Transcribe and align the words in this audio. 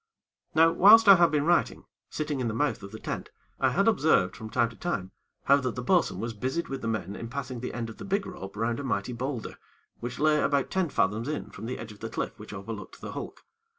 Now 0.55 0.71
whilst 0.71 1.07
I 1.07 1.13
had 1.17 1.29
been 1.29 1.43
writing, 1.45 1.85
sitting 2.09 2.39
in 2.39 2.47
the 2.47 2.55
mouth 2.55 2.81
of 2.81 2.91
the 2.91 2.97
tent, 2.97 3.29
I 3.59 3.69
had 3.69 3.87
observed, 3.87 4.35
from 4.35 4.49
time 4.49 4.69
to 4.71 4.75
time, 4.75 5.11
how 5.43 5.57
that 5.57 5.75
the 5.75 5.83
bo'sun 5.83 6.19
was 6.19 6.33
busied 6.33 6.69
with 6.69 6.81
the 6.81 6.87
men 6.87 7.15
in 7.15 7.27
passing 7.29 7.59
the 7.59 7.75
end 7.75 7.87
of 7.87 7.97
the 7.97 8.03
big 8.05 8.25
rope 8.25 8.55
round 8.57 8.79
a 8.79 8.83
mighty 8.83 9.13
boulder, 9.13 9.57
which 9.99 10.17
lay 10.17 10.41
about 10.41 10.71
ten 10.71 10.89
fathoms 10.89 11.27
in 11.27 11.51
from 11.51 11.67
the 11.67 11.77
edge 11.77 11.91
of 11.91 11.99
the 11.99 12.09
cliff 12.09 12.39
which 12.39 12.51
overlooked 12.51 12.99
the 12.99 13.11
hulk. 13.11 13.45